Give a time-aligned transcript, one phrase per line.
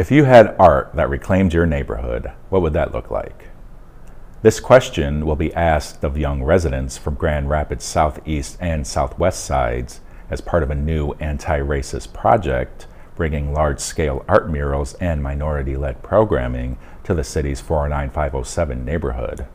[0.00, 3.48] If you had art that reclaimed your neighborhood, what would that look like?
[4.40, 10.00] This question will be asked of young residents from Grand Rapids Southeast and Southwest sides
[10.30, 17.12] as part of a new anti-racist project bringing large-scale art murals and minority-led programming to
[17.12, 19.46] the city's 49507 neighborhood.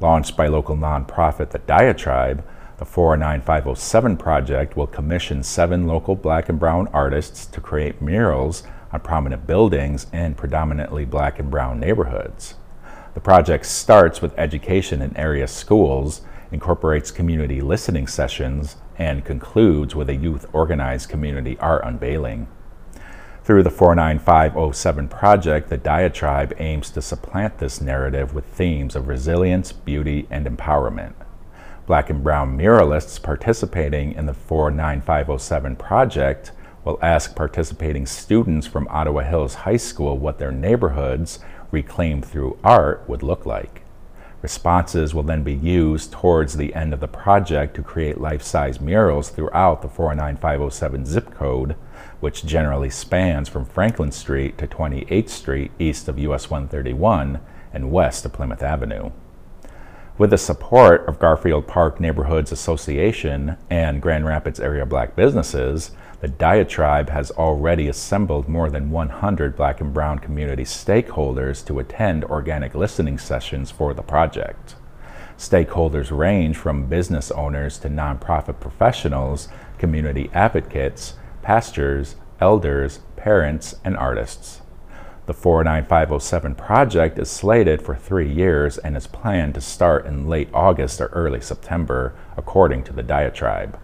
[0.00, 2.44] Launched by local nonprofit The Diatribe,
[2.78, 9.00] the 49507 project will commission seven local black and brown artists to create murals on
[9.00, 12.54] prominent buildings in predominantly black and brown neighborhoods.
[13.14, 16.20] The project starts with education in area schools,
[16.52, 22.48] incorporates community listening sessions, and concludes with a youth organized community art unveiling.
[23.42, 29.70] Through the 49507 project, the Diatribe aims to supplant this narrative with themes of resilience,
[29.70, 31.14] beauty, and empowerment.
[31.86, 36.50] Black and brown muralists participating in the 49507 project
[36.86, 41.40] will ask participating students from Ottawa Hills High School what their neighborhoods,
[41.72, 43.82] reclaimed through art, would look like.
[44.40, 49.30] Responses will then be used towards the end of the project to create life-size murals
[49.30, 51.74] throughout the 49507 zip code,
[52.20, 57.40] which generally spans from Franklin Street to 28th Street east of US 131
[57.72, 59.10] and west of Plymouth Avenue.
[60.18, 65.90] With the support of Garfield Park Neighborhoods Association and Grand Rapids area black businesses,
[66.26, 72.24] the Diatribe has already assembled more than 100 black and brown community stakeholders to attend
[72.24, 74.74] organic listening sessions for the project.
[75.38, 79.46] Stakeholders range from business owners to nonprofit professionals,
[79.78, 84.62] community advocates, pastors, elders, parents, and artists.
[85.26, 90.48] The 49507 project is slated for three years and is planned to start in late
[90.52, 93.78] August or early September, according to the Diatribe.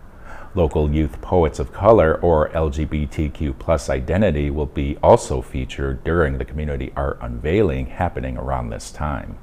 [0.55, 6.45] Local youth poets of color or LGBTQ plus identity will be also featured during the
[6.45, 9.39] community art unveiling happening around this time.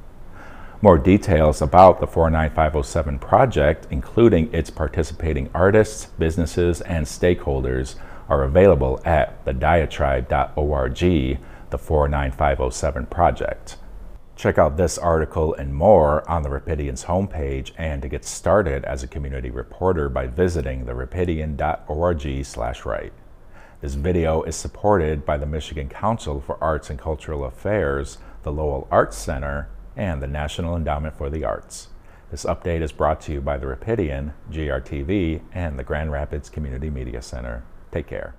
[0.82, 7.96] More details about the 49507 project, including its participating artists, businesses, and stakeholders,
[8.30, 13.78] are available at thediatribe.org the 49507 project.
[14.40, 19.04] Check out this article and more on the Rapidian's homepage and to get started as
[19.04, 23.12] a community reporter by visiting therapidian.org slash write.
[23.82, 28.88] This video is supported by the Michigan Council for Arts and Cultural Affairs, the Lowell
[28.90, 29.68] Arts Center,
[29.98, 31.90] and the National Endowment for the Arts.
[32.32, 36.90] This update is brought to you by the Rapidian, GRTV, and the Grand Rapids Community
[36.90, 37.66] Media Center.
[37.92, 38.36] Take care.